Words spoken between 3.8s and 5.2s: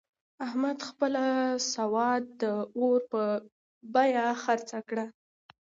بیه خرڅه کړه.